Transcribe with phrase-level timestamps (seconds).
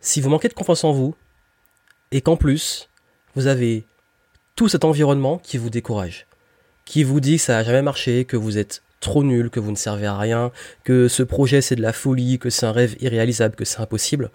[0.00, 1.14] si vous manquez de confiance en vous,
[2.10, 2.88] et qu'en plus,
[3.34, 3.84] vous avez
[4.56, 6.26] tout cet environnement qui vous décourage,
[6.84, 9.70] qui vous dit que ça n'a jamais marché, que vous êtes trop nul, que vous
[9.70, 10.52] ne servez à rien,
[10.84, 14.30] que ce projet c'est de la folie, que c'est un rêve irréalisable, que c'est impossible,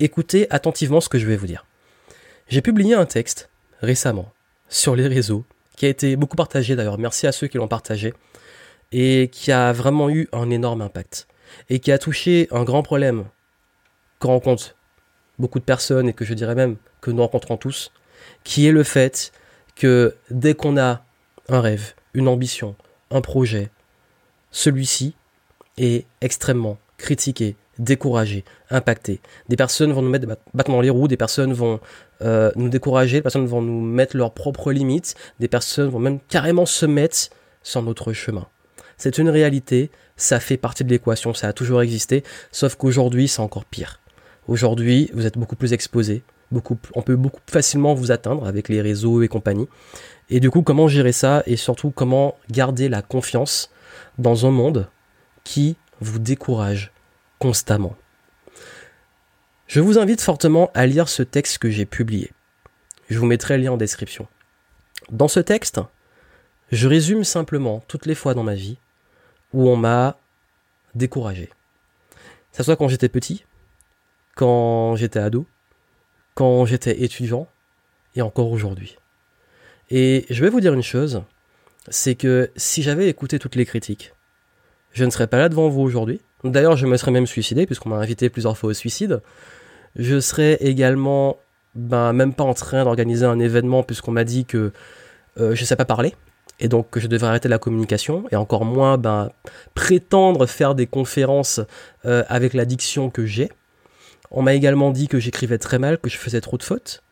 [0.00, 1.66] écoutez attentivement ce que je vais vous dire.
[2.48, 3.50] J'ai publié un texte
[3.80, 4.32] récemment
[4.68, 5.44] sur les réseaux,
[5.76, 8.14] qui a été beaucoup partagé d'ailleurs, merci à ceux qui l'ont partagé,
[8.92, 11.28] et qui a vraiment eu un énorme impact,
[11.68, 13.26] et qui a touché un grand problème
[14.18, 14.74] qu'on rencontre
[15.40, 17.92] beaucoup de personnes, et que je dirais même que nous rencontrons tous,
[18.44, 19.32] qui est le fait
[19.74, 21.02] que dès qu'on a
[21.48, 22.76] un rêve, une ambition,
[23.10, 23.70] un projet,
[24.50, 25.14] celui-ci
[25.78, 29.20] est extrêmement critiqué, découragé, impacté.
[29.48, 31.80] Des personnes vont nous mettre des battements les roues, des personnes vont
[32.22, 36.20] euh, nous décourager, des personnes vont nous mettre leurs propres limites, des personnes vont même
[36.28, 37.30] carrément se mettre
[37.62, 38.46] sur notre chemin.
[38.98, 43.40] C'est une réalité, ça fait partie de l'équation, ça a toujours existé, sauf qu'aujourd'hui c'est
[43.40, 43.98] encore pire.
[44.48, 48.80] Aujourd'hui, vous êtes beaucoup plus exposé, beaucoup, on peut beaucoup facilement vous atteindre avec les
[48.80, 49.68] réseaux et compagnie.
[50.28, 53.70] Et du coup, comment gérer ça et surtout comment garder la confiance
[54.18, 54.88] dans un monde
[55.44, 56.92] qui vous décourage
[57.38, 57.96] constamment?
[59.66, 62.32] Je vous invite fortement à lire ce texte que j'ai publié.
[63.08, 64.26] Je vous mettrai le lien en description.
[65.10, 65.80] Dans ce texte,
[66.72, 68.78] je résume simplement toutes les fois dans ma vie
[69.52, 70.18] où on m'a
[70.94, 71.50] découragé.
[72.52, 73.44] Ce soit quand j'étais petit,
[74.40, 75.44] quand j'étais ado,
[76.32, 77.46] quand j'étais étudiant
[78.16, 78.96] et encore aujourd'hui.
[79.90, 81.22] Et je vais vous dire une chose,
[81.90, 84.14] c'est que si j'avais écouté toutes les critiques,
[84.92, 86.22] je ne serais pas là devant vous aujourd'hui.
[86.42, 89.20] D'ailleurs, je me serais même suicidé, puisqu'on m'a invité plusieurs fois au suicide.
[89.94, 91.36] Je serais également
[91.74, 94.72] ben, même pas en train d'organiser un événement, puisqu'on m'a dit que
[95.38, 96.14] euh, je ne sais pas parler,
[96.60, 99.32] et donc que je devrais arrêter la communication, et encore moins ben,
[99.74, 101.60] prétendre faire des conférences
[102.06, 103.50] euh, avec la diction que j'ai.
[104.30, 107.02] On m'a également dit que j'écrivais très mal, que je faisais trop de fautes,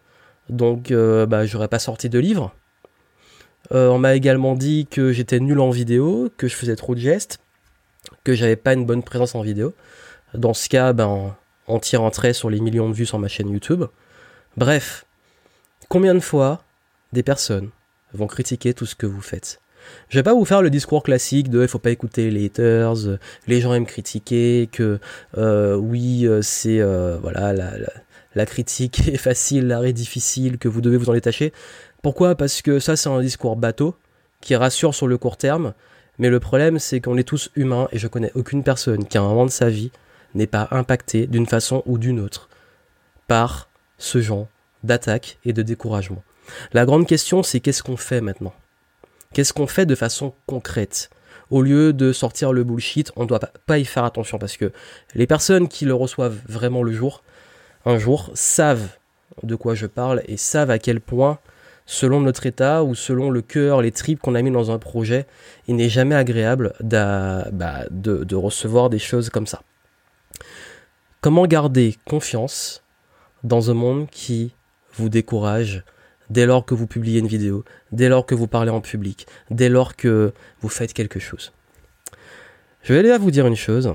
[0.49, 2.55] donc euh, ben, j'aurais pas sorti de livre.
[3.73, 7.01] Euh, on m'a également dit que j'étais nul en vidéo, que je faisais trop de
[7.01, 7.41] gestes,
[8.25, 9.75] que j'avais pas une bonne présence en vidéo.
[10.35, 11.35] Dans ce cas, ben,
[11.67, 13.85] on tire en trait sur les millions de vues sur ma chaîne YouTube.
[14.57, 15.05] Bref,
[15.89, 16.63] combien de fois
[17.13, 17.71] des personnes
[18.13, 19.61] vont critiquer tout ce que vous faites?
[20.09, 22.95] Je vais pas vous faire le discours classique de il faut pas écouter les haters,
[23.47, 24.99] les gens aiment critiquer, que
[25.37, 26.81] euh, oui euh, c'est
[27.21, 27.73] voilà la,
[28.35, 31.53] la, critique est facile, l'arrêt difficile, que vous devez vous en détacher.
[32.03, 32.35] Pourquoi?
[32.37, 33.97] Parce que ça, c'est un discours bateau
[34.41, 35.75] qui rassure sur le court terme.
[36.19, 39.23] Mais le problème, c'est qu'on est tous humains et je connais aucune personne qui, à
[39.23, 39.91] un moment de sa vie,
[40.35, 42.49] n'est pas impactée d'une façon ou d'une autre
[43.27, 44.49] par ce genre
[44.85, 46.23] d'attaque et de découragement.
[46.73, 48.55] La grande question, c'est qu'est-ce qu'on fait maintenant?
[49.33, 51.11] Qu'est-ce qu'on fait de façon concrète?
[51.51, 54.73] Au lieu de sortir le bullshit, on ne doit pas y faire attention parce que
[55.15, 57.23] les personnes qui le reçoivent vraiment le jour,
[57.85, 58.89] un jour, savent
[59.43, 61.39] de quoi je parle et savent à quel point
[61.87, 65.27] selon notre état ou selon le cœur, les tripes qu'on a mis dans un projet,
[65.69, 67.47] il n'est jamais agréable bah,
[67.91, 69.63] de, de recevoir des choses comme ça.
[71.23, 72.85] Comment garder confiance
[73.43, 74.55] dans un monde qui
[74.93, 75.83] vous décourage
[76.31, 79.69] dès lors que vous publiez une vidéo, dès lors que vous parlez en public, dès
[79.69, 81.53] lors que vous faites quelque chose
[82.83, 83.95] Je vais aller à vous dire une chose.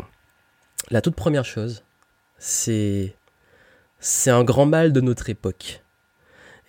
[0.89, 1.83] La toute première chose,
[2.37, 3.15] c'est
[4.27, 5.81] un grand mal de notre époque.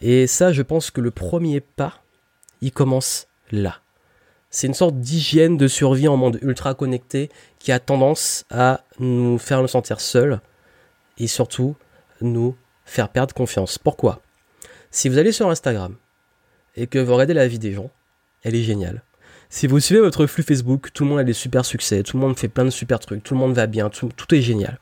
[0.00, 2.02] Et ça, je pense que le premier pas,
[2.60, 3.80] il commence là.
[4.50, 9.36] C'est une sorte d'hygiène de survie en monde ultra connecté qui a tendance à nous
[9.38, 10.40] faire nous sentir seuls
[11.18, 11.74] et surtout
[12.20, 12.54] nous
[12.84, 13.78] faire perdre confiance.
[13.78, 14.20] Pourquoi?
[14.94, 15.96] Si vous allez sur Instagram
[16.76, 17.90] et que vous regardez la vie des gens,
[18.44, 19.02] elle est géniale.
[19.50, 22.20] Si vous suivez votre flux Facebook, tout le monde a des super succès, tout le
[22.20, 24.78] monde fait plein de super trucs, tout le monde va bien, tout est génial.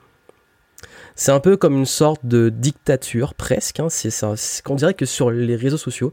[1.15, 3.81] C'est un peu comme une sorte de dictature presque.
[3.81, 3.89] Hein.
[3.89, 4.13] C'est,
[4.63, 6.13] qu'on dirait que sur les réseaux sociaux,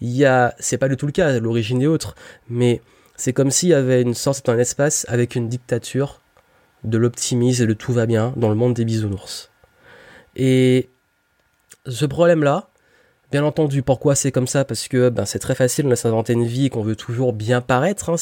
[0.00, 2.14] il y a, c'est pas du tout le cas, l'origine est autre,
[2.48, 2.80] mais
[3.16, 6.20] c'est comme s'il y avait une sorte d'un espace avec une dictature
[6.84, 9.50] de l'optimisme et de tout va bien dans le monde des bisounours.
[10.36, 10.88] Et
[11.86, 12.69] ce problème-là,
[13.30, 14.64] bien entendu, pourquoi c'est comme ça?
[14.64, 17.60] Parce que ben, c'est très facile, a s'inventer une vie et qu'on veut toujours bien
[17.60, 18.10] paraître.
[18.10, 18.16] Hein.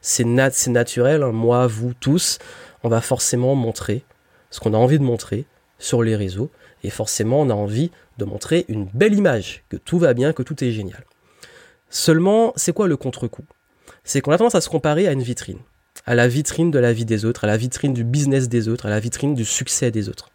[0.00, 0.24] C'est
[0.68, 1.22] naturel.
[1.22, 1.32] Hein.
[1.32, 2.38] Moi, vous tous,
[2.82, 4.02] on va forcément montrer
[4.50, 5.44] ce qu'on a envie de montrer
[5.78, 6.50] sur les réseaux.
[6.82, 10.42] Et forcément, on a envie de montrer une belle image, que tout va bien, que
[10.42, 11.04] tout est génial.
[11.90, 13.44] Seulement, c'est quoi le contre-coup?
[14.04, 15.58] C'est qu'on a tendance à se comparer à une vitrine.
[16.06, 18.86] À la vitrine de la vie des autres, à la vitrine du business des autres,
[18.86, 20.30] à la vitrine du succès des autres.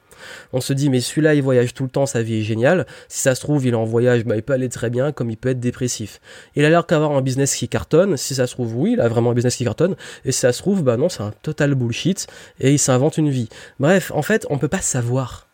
[0.54, 2.86] On se dit, mais celui-là, il voyage tout le temps, sa vie est géniale.
[3.08, 5.30] Si ça se trouve, il est en voyage, bah, il peut aller très bien, comme
[5.30, 6.20] il peut être dépressif.
[6.56, 8.18] Il a l'air d'avoir un business qui cartonne.
[8.18, 9.96] Si ça se trouve, oui, il a vraiment un business qui cartonne.
[10.24, 12.28] Et si ça se trouve, bah non, c'est un total bullshit.
[12.60, 13.50] Et il s'invente une vie.
[13.80, 15.48] Bref, en fait, on peut pas savoir.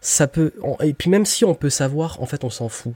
[0.00, 0.52] ça peut,
[0.82, 2.94] et puis même si on peut savoir, en fait, on s'en fout.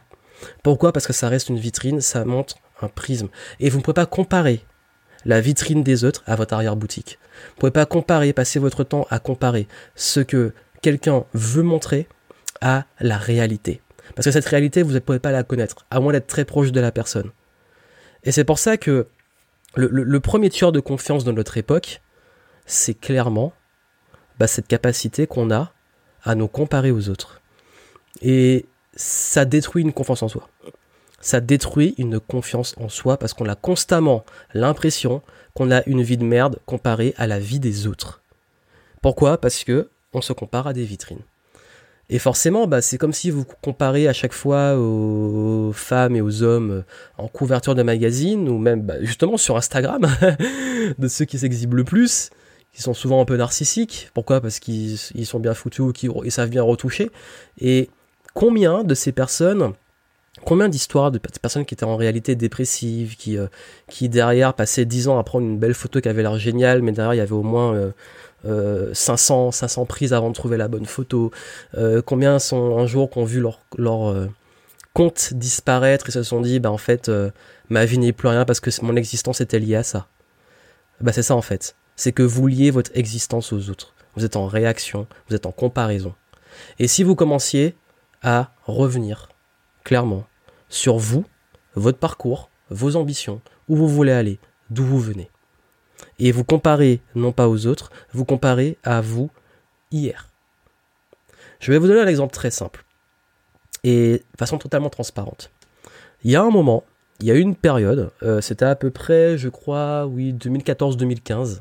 [0.62, 0.92] Pourquoi?
[0.92, 3.28] Parce que ça reste une vitrine, ça montre un prisme.
[3.60, 4.64] Et vous ne pouvez pas comparer
[5.24, 7.18] la vitrine des autres à votre arrière-boutique.
[7.22, 10.52] Vous ne pouvez pas comparer, passer votre temps à comparer ce que
[10.84, 12.06] quelqu'un veut montrer
[12.60, 13.80] à la réalité.
[14.14, 16.72] Parce que cette réalité, vous ne pouvez pas la connaître, à moins d'être très proche
[16.72, 17.30] de la personne.
[18.22, 19.06] Et c'est pour ça que
[19.76, 22.02] le, premier tueur de confiance de notre époque,
[22.66, 23.54] c'est clairement
[24.38, 25.72] bah, cette capacité qu'on a
[26.22, 27.40] à nous comparer aux autres.
[28.20, 30.50] Et ça détruit une confiance en soi.
[31.18, 34.22] Ça détruit une confiance en soi parce qu'on a constamment
[34.52, 35.22] l'impression
[35.54, 38.20] qu'on a une vie de merde comparée à la vie des autres.
[39.00, 39.38] Pourquoi?
[39.40, 41.22] Parce que on se compare à des vitrines.
[42.10, 46.42] Et forcément, bah, c'est comme si vous comparez à chaque fois aux femmes et aux
[46.42, 46.84] hommes
[47.16, 50.06] en couverture de magazine ou même bah, justement sur Instagram,
[50.98, 52.30] de ceux qui s'exhibent le plus,
[52.72, 54.10] qui sont souvent un peu narcissiques.
[54.12, 54.42] Pourquoi?
[54.42, 57.10] Parce qu'ils sont bien foutus, qu'ils savent bien retoucher.
[57.58, 57.88] Et
[58.34, 59.72] combien de ces personnes,
[60.44, 63.46] combien d'histoires de personnes qui étaient en réalité dépressives, qui, euh,
[64.02, 67.14] derrière passaient 10 ans à prendre une belle photo qui avait l'air géniale, mais derrière
[67.14, 67.92] il y avait au moins euh,
[68.44, 71.30] 500, euh, 500 prises avant de trouver la bonne photo.
[71.76, 74.28] Euh, combien sont un jour qui ont vu leur, leur
[74.92, 77.10] compte disparaître et se sont dit, bah en fait,
[77.68, 80.06] ma vie n'est plus rien parce que mon existence était liée à ça.
[81.00, 81.76] Bah c'est ça en fait.
[81.96, 83.94] C'est que vous liez votre existence aux autres.
[84.16, 86.14] Vous êtes en réaction, vous êtes en comparaison.
[86.78, 87.74] Et si vous commenciez
[88.22, 89.28] à revenir
[89.82, 90.24] clairement
[90.68, 91.24] sur vous,
[91.74, 94.38] votre parcours, vos ambitions, où vous voulez aller,
[94.70, 95.30] d'où vous venez.
[96.18, 99.30] Et vous comparez non pas aux autres, vous comparez à vous
[99.90, 100.28] hier.
[101.60, 102.84] Je vais vous donner un exemple très simple
[103.84, 105.50] et de façon totalement transparente.
[106.22, 106.84] Il y a un moment,
[107.20, 111.60] il y a une période, euh, c'était à peu près, je crois, oui, 2014-2015.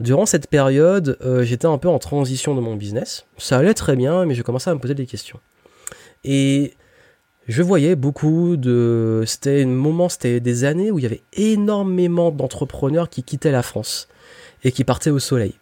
[0.00, 3.26] Durant cette période, euh, j'étais un peu en transition de mon business.
[3.36, 5.38] Ça allait très bien, mais je commençais à me poser des questions.
[7.48, 9.24] Je voyais beaucoup de...
[9.26, 13.62] C'était un moment, c'était des années où il y avait énormément d'entrepreneurs qui quittaient la
[13.62, 14.08] France
[14.64, 15.54] et qui partaient au soleil.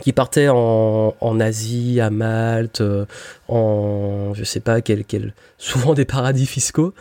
[0.00, 3.06] Qui partaient en, en Asie, à Malte, euh,
[3.48, 4.32] en...
[4.34, 6.94] je sais pas, quel, quel, souvent des paradis fiscaux.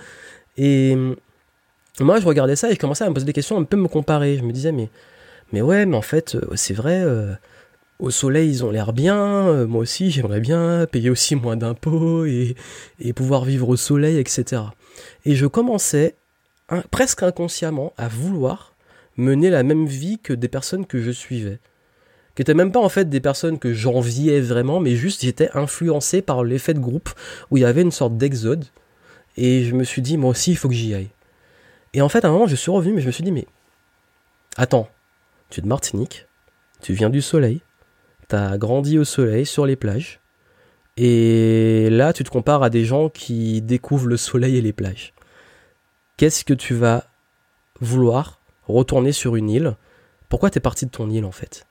[0.57, 0.95] Et
[1.99, 3.87] moi, je regardais ça et je commençais à me poser des questions, un peu me
[3.87, 4.37] comparer.
[4.37, 4.89] Je me disais, mais,
[5.53, 7.01] mais ouais, mais en fait, euh, c'est vrai...
[7.03, 7.33] Euh,
[8.03, 12.25] au soleil, ils ont l'air bien, euh, moi aussi j'aimerais bien payer aussi moins d'impôts
[12.25, 12.55] et,
[13.15, 14.61] pouvoir vivre au soleil, etc.
[15.23, 16.15] Et je commençais
[16.91, 18.75] presque inconsciemment à vouloir
[19.15, 21.59] mener la même vie que des personnes que je suivais.
[22.35, 26.21] Qui n'étaient même pas en fait des personnes que j'enviais vraiment, mais juste j'étais influencé
[26.21, 27.09] par l'effet de groupe
[27.51, 28.65] où il y avait une sorte d'exode.
[29.37, 31.09] Et je me suis dit, moi aussi il faut que j'y aille.
[31.93, 33.47] Et en fait à un moment je suis revenu, mais je me suis dit, mais
[34.57, 34.89] attends,
[35.49, 36.25] tu es de Martinique,
[36.81, 37.61] tu viens du soleil,
[38.57, 40.19] grandi au soleil sur les plages.
[40.97, 45.13] Et là, tu te compares à des gens qui découvrent le soleil et les plages.
[46.17, 47.05] Qu'est-ce que tu vas
[47.79, 49.75] vouloir retourner sur une île?
[50.29, 51.65] Pourquoi t'es parti de ton île en fait?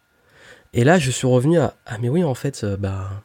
[0.73, 3.23] Et là, je suis revenu à ah mais oui en fait, euh, bah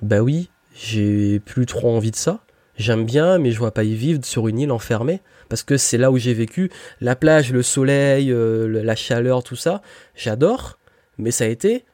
[0.00, 2.40] bah oui, j'ai plus trop envie de ça.
[2.76, 5.98] J'aime bien, mais je vois pas y vivre sur une île enfermée parce que c'est
[5.98, 6.70] là où j'ai vécu.
[7.00, 9.82] La plage, le soleil, euh, la chaleur, tout ça,
[10.14, 10.78] j'adore.
[11.18, 11.84] Mais ça a été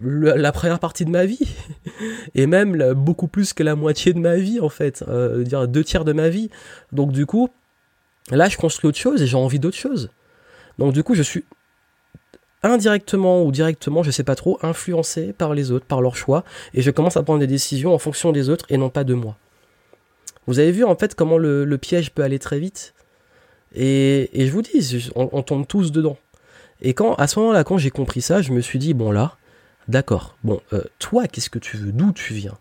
[0.00, 1.46] la première partie de ma vie
[2.34, 5.84] et même beaucoup plus que la moitié de ma vie en fait, euh, dire deux
[5.84, 6.50] tiers de ma vie.
[6.92, 7.50] Donc du coup,
[8.30, 10.10] là je construis autre chose et j'ai envie d'autre chose.
[10.78, 11.44] Donc du coup, je suis
[12.62, 16.82] indirectement ou directement, je sais pas trop, influencé par les autres, par leurs choix et
[16.82, 19.36] je commence à prendre des décisions en fonction des autres et non pas de moi.
[20.46, 22.94] Vous avez vu en fait comment le, piège peut aller très vite
[23.74, 26.16] et, je vous dis, on, on tombe tous dedans.
[26.80, 29.36] Et quand à ce moment-là, quand j'ai compris ça, je me suis dit bon là,
[29.90, 30.36] D'accord.
[30.44, 31.90] Bon, euh, toi, qu'est-ce que tu veux?
[31.90, 32.56] D'où tu viens?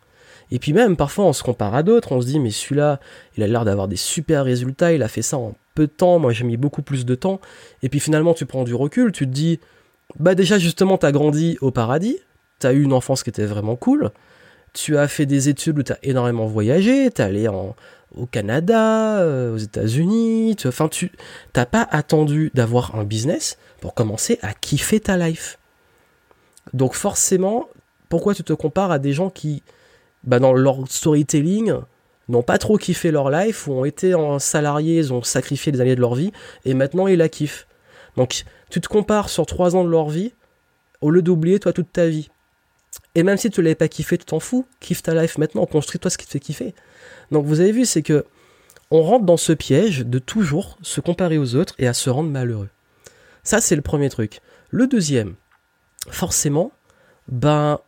[0.50, 2.12] Et puis même, parfois, on se compare à d'autres.
[2.12, 3.00] On se dit, mais celui-là,
[3.38, 4.94] il a l'air d'avoir des super résultats.
[4.94, 6.18] Il a fait ça en peu de temps.
[6.18, 7.40] Moi, j'ai mis beaucoup plus de temps.
[7.84, 9.12] Et puis finalement, tu prends du recul.
[9.12, 9.60] Tu te dis,
[10.18, 12.18] bah déjà, justement, t'as grandi au paradis.
[12.58, 14.10] T'as eu une enfance qui était vraiment cool.
[14.74, 17.12] Tu as fait des études où t'as énormément voyagé.
[17.12, 20.56] T'es allé au Canada, euh, aux États-Unis.
[20.66, 21.12] Enfin, tu
[21.54, 25.59] t'as pas attendu d'avoir un business pour commencer à kiffer ta life.
[26.74, 27.68] Donc forcément,
[28.10, 29.64] pourquoi tu te compares à des gens qui,
[30.24, 31.74] bah, dans leur storytelling,
[32.28, 35.82] n'ont pas trop kiffé leur life, ou ont été en salarié, ils ont sacrifié des
[35.82, 36.32] années de leur vie,
[36.66, 37.68] et maintenant ils la kiffent.
[38.18, 40.34] Donc tu te compares sur trois ans de leur vie,
[41.02, 42.30] au lieu d'oublier toi toute ta vie.
[43.16, 45.66] Et même si tu ne l'avais pas kiffé, tu t'en fous, kiffe ta life maintenant,
[45.66, 46.76] construis-toi ce qui te fait kiffer.
[47.32, 48.26] Donc vous avez vu, c'est que
[48.92, 52.30] on rentre dans ce piège de toujours se comparer aux autres et à se rendre
[52.30, 52.70] malheureux.
[53.44, 54.42] Ça, c'est le premier truc.
[54.70, 55.36] Le deuxième,
[56.10, 56.72] forcément,
[57.28, 57.80] ben,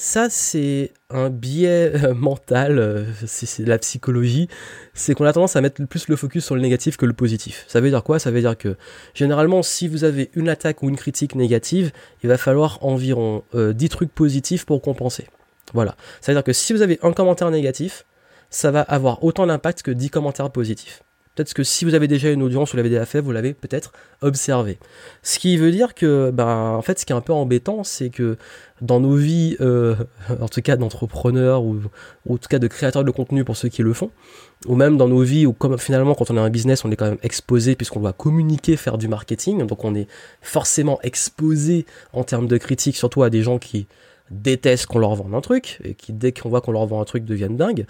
[0.00, 4.46] Ça, c'est un biais euh, mental, euh, c'est la psychologie,
[4.94, 7.64] c'est qu'on a tendance à mettre plus le focus sur le négatif que le positif.
[7.66, 8.20] Ça veut dire quoi?
[8.20, 8.76] Ça veut dire que
[9.14, 11.90] généralement, si vous avez une attaque ou une critique négative,
[12.22, 15.26] il va falloir environ 10 euh, trucs positifs pour compenser.
[15.74, 15.96] Voilà.
[16.20, 18.04] Ça veut dire que si vous avez un commentaire négatif,
[18.50, 21.02] ça va avoir autant d'impact que 10 commentaires positifs.
[21.38, 23.92] Peut-être que si vous avez déjà une audience, vous l'avez déjà fait, vous l'avez peut-être
[24.22, 24.80] observé.
[25.22, 28.10] Ce qui veut dire que, ben, en fait, ce qui est un peu embêtant, c'est
[28.10, 28.36] que
[28.80, 29.94] dans nos vies, euh,
[30.40, 31.78] en tout cas d'entrepreneurs ou,
[32.28, 34.10] en tout cas de créateurs de contenu pour ceux qui le font,
[34.66, 36.96] ou même dans nos vies où comme finalement quand on a un business, on est
[36.96, 40.08] quand même exposé puisqu'on doit communiquer, faire du marketing, donc on est
[40.42, 43.86] forcément exposé en termes de critiques, surtout à des gens qui
[44.32, 47.04] détestent qu'on leur vende un truc et qui dès qu'on voit qu'on leur vend un
[47.04, 47.86] truc deviennent dingues.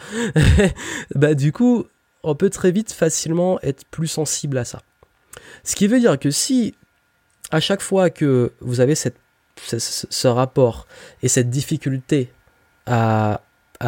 [1.15, 1.87] bah du coup,
[2.23, 4.83] on peut très vite facilement être plus sensible à ça.
[5.65, 6.75] Ce qui veut dire que si
[7.51, 10.87] à chaque fois que vous avez ce, rapport
[11.23, 12.33] et cette difficulté
[12.87, 13.41] à,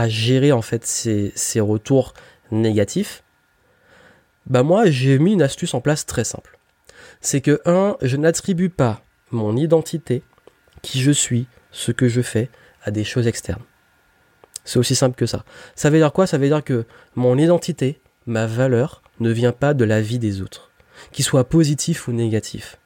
[0.07, 2.15] gérer en fait ces, retours
[2.51, 3.23] négatifs,
[4.47, 6.59] bah moi j'ai mis une astuce en place très simple.
[7.21, 10.23] C'est que un, je n'attribue pas mon identité,
[10.83, 12.49] qui je suis, ce que je fais,
[12.83, 13.63] à des choses externes.
[14.65, 15.45] C'est aussi simple que ça.
[15.75, 16.27] Ça veut dire quoi?
[16.27, 20.41] Ça veut dire que mon identité, ma valeur ne vient pas de la vie des
[20.41, 20.71] autres,
[21.13, 22.79] qu'il soit positif ou négatif.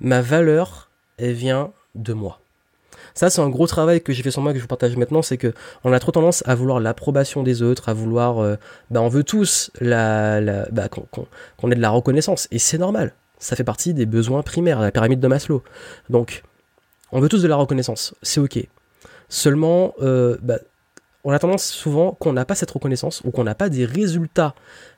[0.00, 2.40] Ma valeur, elle vient de moi.
[3.14, 5.22] Ça, c'est un gros travail que j'ai fait sur moi que je vous partage maintenant,
[5.22, 5.52] c'est que
[5.82, 8.56] on a trop tendance à vouloir l'approbation des autres, à vouloir, euh,
[8.90, 10.40] bah, on veut tous la,
[10.70, 13.14] bah, qu'on ait de la reconnaissance, et c'est normal.
[13.38, 15.62] Ça fait partie des besoins primaires, la pyramide de Maslow.
[16.10, 16.42] Donc,
[17.12, 18.58] on veut tous de la reconnaissance, c'est ok.
[19.30, 20.58] Seulement, euh, bah,
[21.24, 24.54] on a tendance souvent qu'on n'a pas cette reconnaissance ou qu'on n'a pas des résultats.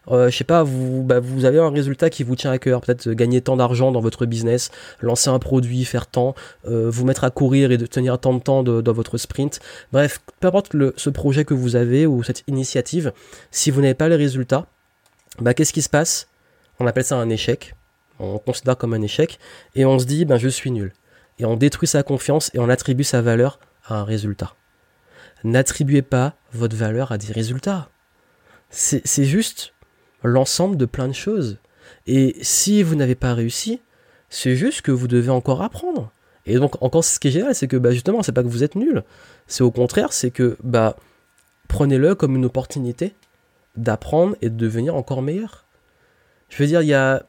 [0.08, 2.80] Euh, je sais pas, vous, bah, vous avez un résultat qui vous tient à cœur,
[2.80, 6.34] peut-être gagner tant d'argent dans votre business, lancer un produit, faire tant,
[6.66, 9.60] euh, vous mettre à courir et de tenir tant de temps dans votre sprint.
[9.92, 13.12] Bref, peu importe le, ce projet que vous avez ou cette initiative,
[13.50, 14.66] si vous n'avez pas les résultats,
[15.40, 16.28] bah, qu'est-ce qui se passe?
[16.78, 17.74] On appelle ça un échec.
[18.18, 19.38] On considère comme un échec
[19.74, 20.92] et on se dit, ben je suis nul.
[21.38, 24.54] Et on détruit sa confiance et on attribue sa valeur à un résultat.
[25.44, 27.88] N'attribuez pas votre valeur à des résultats.
[28.70, 29.74] C'est juste
[30.22, 31.58] l'ensemble de plein de choses.
[32.06, 33.80] Et si vous n'avez pas réussi,
[34.30, 36.10] c'est juste que vous devez encore apprendre.
[36.46, 38.64] Et donc, encore, ce qui est génial, c'est que bah, justement, c'est pas que vous
[38.64, 39.04] êtes nul.
[39.46, 40.96] C'est au contraire, c'est que bah,
[41.68, 43.14] prenez-le comme une opportunité
[43.76, 45.64] d'apprendre et de devenir encore meilleur.
[46.48, 47.24] Je veux dire, il y a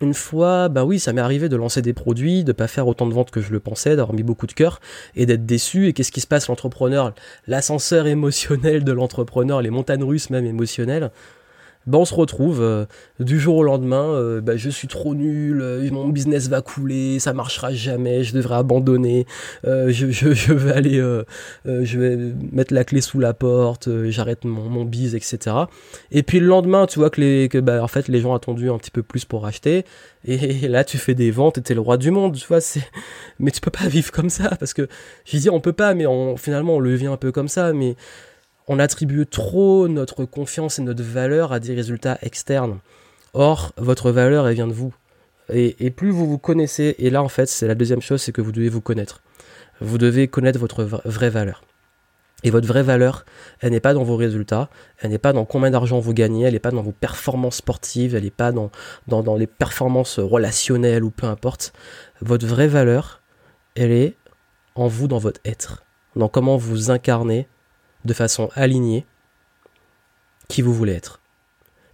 [0.00, 3.06] une fois, bah oui, ça m'est arrivé de lancer des produits, de pas faire autant
[3.06, 4.80] de ventes que je le pensais, d'avoir mis beaucoup de cœur
[5.14, 5.88] et d'être déçu.
[5.88, 7.14] Et qu'est-ce qui se passe, l'entrepreneur?
[7.46, 11.10] L'ascenseur émotionnel de l'entrepreneur, les montagnes russes même émotionnelles
[11.86, 12.84] ben on se retrouve euh,
[13.20, 17.18] du jour au lendemain, euh, ben je suis trop nul, euh, mon business va couler,
[17.20, 19.26] ça marchera jamais, je devrais abandonner,
[19.64, 20.98] je, je, vais aller,
[21.64, 22.16] je vais
[22.52, 25.56] mettre la clé sous la porte, j'arrête mon, mon bise, etc.
[26.10, 28.78] Et puis le lendemain, tu vois que les, bah, en fait les gens attendu un
[28.78, 29.84] petit peu plus pour acheter,
[30.24, 32.82] et là tu fais des ventes, et t'es le roi du monde, tu vois, c'est,
[33.38, 34.88] mais tu peux pas vivre comme ça parce que
[35.24, 37.72] je dis on peut pas, mais on, finalement on le vit un peu comme ça,
[37.72, 37.96] mais
[38.68, 42.78] on attribue trop notre confiance et notre valeur à des résultats externes.
[43.32, 44.94] Or, votre valeur, elle vient de vous.
[45.52, 48.40] Et, plus vous vous connaissez, et là en fait, c'est la deuxième chose, c'est que
[48.40, 49.22] vous devez vous connaître.
[49.80, 51.62] Vous devez connaître votre vraie valeur.
[52.42, 53.24] Et votre vraie valeur,
[53.60, 54.68] elle n'est pas dans vos résultats,
[54.98, 58.14] elle n'est pas dans combien d'argent vous gagnez, elle n'est pas dans vos performances sportives,
[58.14, 58.70] elle n'est pas dans,
[59.06, 61.72] dans, dans les performances relationnelles ou peu importe.
[62.20, 63.22] Votre vraie valeur,
[63.76, 64.16] elle est
[64.74, 65.84] en vous, dans votre être,
[66.16, 67.46] dans comment vous incarnez
[68.06, 69.04] de façon alignée
[70.48, 71.20] qui vous voulez être.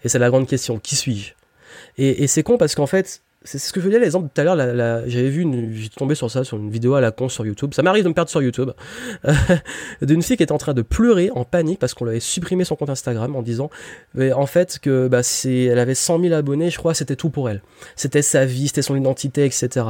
[0.05, 1.33] Et c'est la grande question, qui suis-je?
[1.97, 4.57] Et, c'est con parce qu'en fait, c'est ce que je dire l'exemple tout à l'heure,
[5.07, 7.83] j'avais vu, j'ai tombé sur ça, sur une vidéo à la con sur YouTube, ça
[7.83, 8.71] m'arrive de me perdre sur YouTube,
[10.03, 12.65] d'une fille qui était en train de pleurer en panique parce qu'on lui avait supprimé
[12.65, 13.71] son compte Instagram en disant,
[14.17, 17.63] en fait, que bah, elle avait 100 000 abonnés, je crois, c'était tout pour elle.
[17.97, 19.87] C'était sa vie, c'était son identité, etc.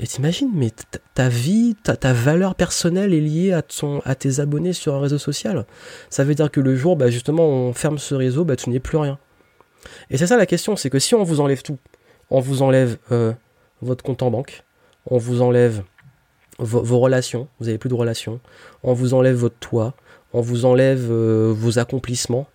[0.00, 0.70] Et t'imagines, mais
[1.14, 3.62] ta vie, ta, valeur personnelle est liée à,
[4.14, 5.66] tes abonnés sur un réseau social.
[6.08, 8.78] Ça veut dire que le jour, bah, justement, on ferme ce réseau, bah, tu n'es
[8.78, 9.18] plus rien.
[10.10, 11.78] Et c'est ça la question, c'est que si on vous enlève tout,
[12.30, 13.32] on vous enlève euh,
[13.82, 14.62] votre compte en banque,
[15.06, 15.82] on vous enlève
[16.58, 18.40] vos, relations, vous n'avez plus de relations,
[18.84, 19.94] on vous enlève votre toit,
[20.32, 22.46] on vous enlève euh, vos accomplissements,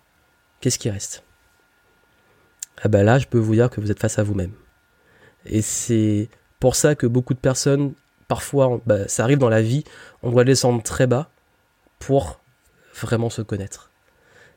[0.62, 1.24] qu'est-ce qui reste?
[2.82, 4.52] Ah ben là, je peux vous dire que vous êtes face à vous-même.
[5.46, 6.30] Et c'est
[6.63, 7.91] pour ça que beaucoup de personnes,
[8.29, 9.84] parfois, bah, ça arrive dans la vie,
[10.22, 11.29] on doit descendre très bas
[12.00, 12.39] pour
[13.01, 13.91] vraiment se connaître.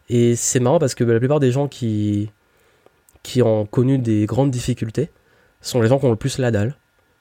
[0.08, 2.30] Et c'est marrant parce que bah, la plupart des gens qui,
[3.24, 5.10] qui ont connu des grandes difficultés
[5.60, 6.76] sont les gens qui ont le plus la dalle,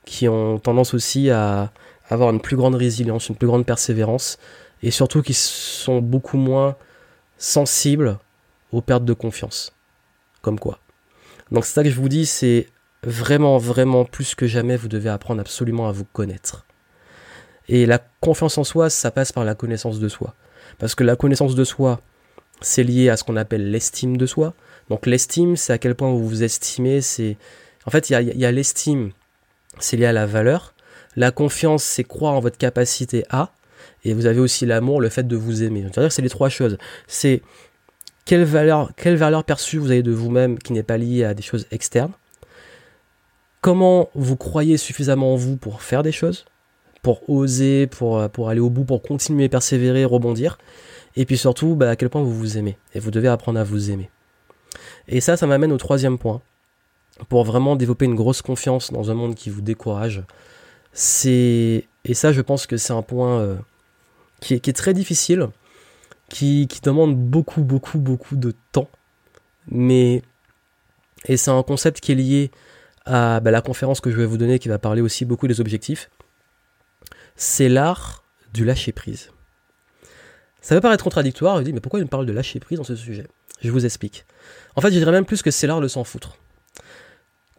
[0.05, 1.71] qui ont tendance aussi à,
[2.07, 4.37] avoir une plus grande résilience, une plus grande persévérance,
[4.83, 6.75] et surtout qui sont beaucoup moins
[7.39, 8.19] sensibles
[8.71, 9.73] aux pertes de confiance.
[10.43, 10.77] Comme quoi.
[11.49, 12.67] Donc c'est ça que je vous dis, c'est
[13.05, 16.65] vraiment, vraiment plus que jamais, vous devez apprendre absolument à vous connaître.
[17.67, 20.35] Et la confiance en soi, ça passe par la connaissance de soi.
[20.77, 22.01] Parce que la connaissance de soi,
[22.61, 24.53] c'est lié à ce qu'on appelle l'estime de soi.
[24.89, 27.37] Donc l'estime, c'est à quel point vous vous estimez, c'est...
[27.85, 29.11] En fait, il y a, l'estime,
[29.79, 30.73] c'est lié à la valeur.
[31.15, 33.51] La confiance, c'est croire en votre capacité à.
[34.03, 35.83] Et vous avez aussi l'amour, le fait de vous aimer.
[35.83, 36.77] C'est-à-dire c'est les trois choses.
[37.07, 37.43] C'est
[38.25, 41.43] quelle valeur, quelle valeur perçue vous avez de vous-même qui n'est pas liée à des
[41.43, 42.13] choses externes.
[43.65, 46.45] Comment vous croyez suffisamment en vous pour faire des choses,
[47.01, 50.59] pour oser, pour, pour aller au bout, pour continuer, persévérer, rebondir?
[51.15, 52.77] Et puis surtout, bah, à quel point vous vous aimez.
[52.93, 54.11] Et vous devez apprendre à vous aimer.
[55.07, 56.43] Et ça, ça m'amène au troisième point.
[57.27, 60.21] Pour vraiment développer une grosse confiance dans un monde qui vous décourage,
[60.93, 63.55] c'est et ça, je pense que c'est un point euh,
[64.41, 65.47] qui, est, très difficile,
[66.29, 68.89] qui, demande beaucoup, beaucoup, beaucoup de temps.
[69.69, 70.21] Mais
[71.27, 72.51] et c'est un concept qui est lié
[73.05, 75.61] à bah, la conférence que je vais vous donner, qui va parler aussi beaucoup des
[75.61, 76.09] objectifs.
[77.35, 79.31] C'est l'art du lâcher prise.
[80.61, 82.83] Ça peut paraître contradictoire, je dis mais pourquoi il me parle de lâcher prise dans
[82.83, 83.27] ce sujet?
[83.61, 84.25] Je vous explique.
[84.75, 86.37] En fait, je dirais même plus que c'est l'art de s'en foutre.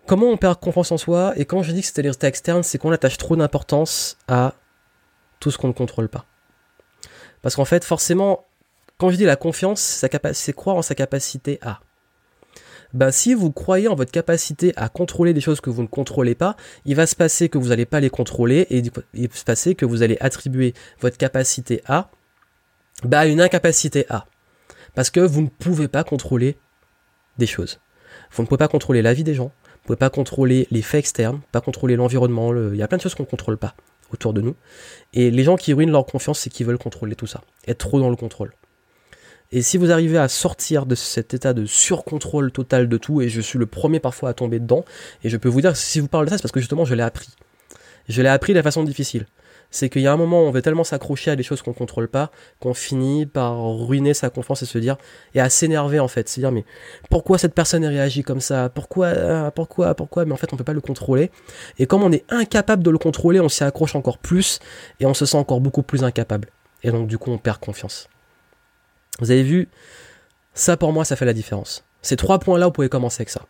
[0.07, 2.63] Comment on perd confiance en soi Et quand je dis que c'est les résultats externes,
[2.63, 4.55] c'est qu'on attache trop d'importance à
[5.41, 6.27] tout ce qu'on ne contrôle pas.
[7.43, 8.45] Parce qu'en fait, forcément,
[8.99, 11.81] quand je dis la confiance, c'est croire en sa capacité à.
[12.95, 16.35] Ben, si vous croyez en votre capacité à contrôler des choses que vous ne contrôlez
[16.35, 18.83] pas, il va se passer que vous n'allez pas les contrôler et
[19.15, 22.11] il va se passer que vous allez attribuer votre capacité à
[23.05, 24.27] bah, une incapacité à.
[24.95, 26.57] Parce que vous ne pouvez pas contrôler
[27.39, 27.81] des choses.
[28.31, 30.83] Vous ne pouvez pas contrôler la vie des gens, vous ne pouvez pas contrôler les
[30.83, 33.75] faits externes, pas contrôler l'environnement, il y a plein de choses qu'on ne contrôle pas
[34.13, 34.57] autour de nous.
[35.13, 38.01] Et les gens qui ruinent leur confiance, c'est qu'ils veulent contrôler tout ça, être trop
[38.01, 38.53] dans le contrôle.
[39.53, 43.29] Et si vous arrivez à sortir de cet état de surcontrôle total de tout, et
[43.29, 44.85] je suis le premier parfois à tomber dedans,
[45.25, 46.95] et je peux vous dire si vous parlez de ça, c'est parce que justement je
[46.95, 47.29] l'ai appris.
[48.09, 49.27] Je l'ai appris de façon difficile
[49.71, 51.73] c'est qu'il y a un moment où on veut tellement s'accrocher à des choses qu'on
[51.73, 54.97] contrôle pas qu'on finit par ruiner sa confiance et se dire
[55.35, 56.65] et à s'énerver en fait, se dire mais
[57.11, 58.69] pourquoi cette personne réagit comme ça?
[58.69, 60.25] Pourquoi pourquoi pourquoi?
[60.25, 61.31] Mais en fait, on peut pas le contrôler.
[61.79, 64.61] Et comme on est incapable de le contrôler, on s'y accroche encore plus
[65.01, 66.49] et on se sent encore beaucoup plus incapable.
[66.83, 68.09] Et donc du coup, on perd confiance.
[69.21, 69.69] Vous avez vu
[70.55, 71.85] ça pour moi, ça fait la différence.
[72.03, 73.43] Ces trois points-là, vous pouvez commencer avec ça.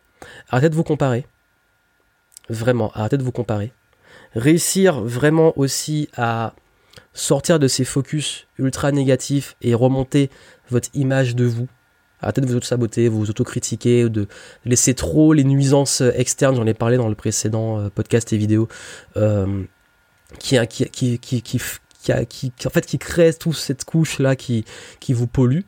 [0.51, 1.27] Arrêtez de vous comparer.
[2.49, 3.73] Vraiment, arrêtez de vous comparer
[4.37, 6.55] réussir vraiment aussi à
[7.15, 10.31] sortir de ces focus ultra négatifs et remonter
[10.71, 11.69] votre image de vous.
[12.21, 14.27] Arrêtez de vous auto-saboter, vous auto-critiquer, de
[14.65, 18.69] laisser trop les nuisances externes, j'en ai parlé dans le précédent euh, podcast et vidéo,
[19.17, 19.65] euh,
[20.39, 21.61] qui, qui, qui, qui,
[22.29, 24.65] qui, en fait, qui crée toute cette couche-là qui,
[25.01, 25.61] qui vous pollue.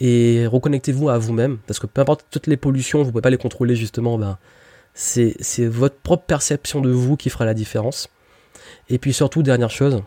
[0.00, 3.30] Et reconnectez-vous à vous-même, parce que peu importe toutes les pollutions, vous ne pouvez pas
[3.30, 4.38] les contrôler justement, ben,
[4.94, 8.08] c'est votre propre perception de vous qui fera la différence.
[8.88, 10.02] Et puis surtout, dernière chose,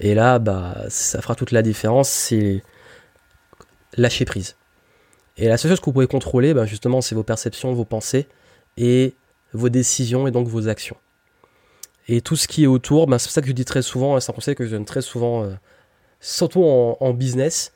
[0.00, 2.62] et là, bah, ça fera toute la différence, c'est
[3.96, 4.56] lâcher prise.
[5.36, 8.26] Et la seule chose que vous pouvez contrôler, bah, justement, c'est vos perceptions, vos pensées
[8.76, 9.14] et
[9.52, 10.96] vos décisions et donc vos actions.
[12.08, 14.30] Et tout ce qui est autour, bah, c'est ça que je dis très souvent, c'est
[14.30, 15.54] un conseil que je donne très souvent, euh,
[16.20, 17.72] surtout en, en business,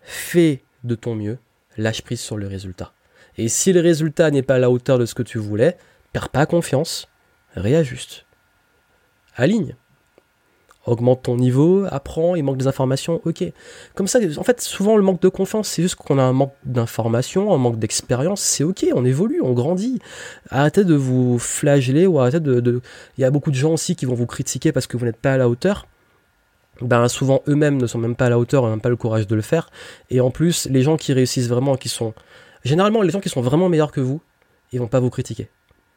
[0.00, 1.38] fais de ton mieux,
[1.76, 2.92] lâche prise sur le résultat.
[3.36, 5.76] Et si le résultat n'est pas à la hauteur de ce que tu voulais,
[6.12, 7.08] perds pas confiance,
[7.54, 8.24] réajuste.
[9.36, 9.76] Aligne.
[10.86, 13.44] Augmente ton niveau, apprends, il manque des informations, ok.
[13.94, 16.54] Comme ça, en fait, souvent le manque de confiance, c'est juste qu'on a un manque
[16.64, 19.98] d'informations, un manque d'expérience, c'est ok, on évolue, on grandit.
[20.50, 22.80] Arrêtez de vous flageller ou arrêtez de,
[23.18, 25.18] Il y a beaucoup de gens aussi qui vont vous critiquer parce que vous n'êtes
[25.18, 25.86] pas à la hauteur
[26.80, 29.26] ben souvent eux-mêmes ne sont même pas à la hauteur, n'ont même pas le courage
[29.26, 29.68] de le faire.
[30.10, 32.14] Et en plus, les gens qui réussissent vraiment, qui sont
[32.64, 34.20] Généralement, les gens qui sont vraiment meilleurs que vous,
[34.72, 35.48] ils vont pas vous critiquer.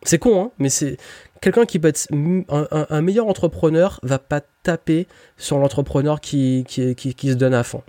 [0.04, 0.98] C'est con, hein, mais c'est
[1.42, 7.30] quelqu'un qui peut être un, meilleur entrepreneur va pas taper sur l'entrepreneur qui, qui, qui,
[7.30, 7.84] se donne à fond.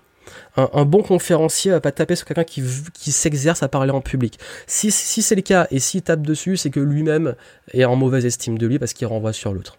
[0.56, 2.62] Un, bon conférencier va pas taper sur quelqu'un qui,
[2.94, 4.38] qui s'exerce à parler en public.
[4.66, 7.34] Si, si c'est le cas et s'il tape dessus, c'est que lui-même
[7.72, 9.78] est en mauvaise estime de lui parce qu'il renvoie sur l'autre.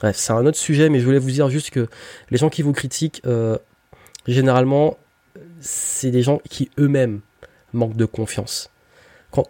[0.00, 1.86] Bref, c'est un autre sujet, mais je voulais vous dire juste que
[2.30, 3.56] les gens qui vous critiquent, euh,
[4.26, 4.98] généralement,
[5.60, 7.20] c'est des gens qui eux-mêmes
[7.72, 8.70] manque de confiance.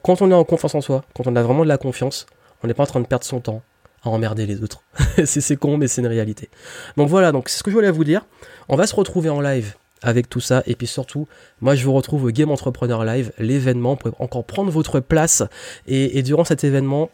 [0.02, 2.26] Quand, on est en confiance en soi, quand on a vraiment de la confiance,
[2.62, 3.62] on n'est pas en train de perdre son temps
[4.02, 4.82] à emmerder les autres.
[5.24, 6.48] c'est con, mais c'est une réalité.
[6.96, 8.24] Donc voilà, donc c'est ce que je voulais vous dire.
[8.68, 10.62] On va se retrouver en live avec tout ça.
[10.66, 11.28] Et puis surtout,
[11.60, 15.42] moi je vous retrouve au Game Entrepreneur Live, l'événement, pour encore prendre votre place.
[15.86, 17.10] Et, durant cet événement,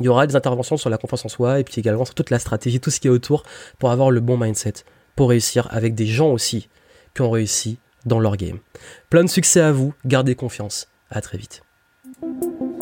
[0.00, 2.30] Il y aura des interventions sur la confiance en soi et puis également sur toute
[2.30, 3.44] la stratégie, tout ce qui est autour
[3.78, 4.74] pour avoir le bon mindset,
[5.14, 6.68] pour réussir avec des gens aussi
[7.14, 8.58] qui ont réussi dans leur game.
[9.08, 10.88] Plein de succès à vous, gardez confiance.
[11.10, 11.63] À très vite.
[12.24, 12.73] Thank you.